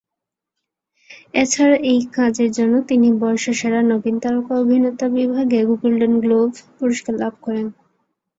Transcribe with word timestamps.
এছাড়া 1.33 1.77
এই 1.91 2.01
কাজের 2.15 2.49
জন্য 2.57 2.73
তিনি 2.89 3.07
বর্ষসেরা 3.21 3.81
নবীন 3.91 4.15
তারকা 4.23 4.53
অভিনেতা 4.61 5.05
বিভাগে 5.15 5.59
গোল্ডেন 5.71 6.13
গ্লোব 6.23 6.49
পুরস্কার 6.77 7.13
লাভ 7.21 7.33
করেন। 7.41 7.67